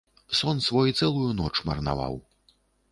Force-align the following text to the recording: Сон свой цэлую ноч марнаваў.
Сон 0.37 0.57
свой 0.69 0.95
цэлую 1.01 1.29
ноч 1.43 1.53
марнаваў. 1.71 2.15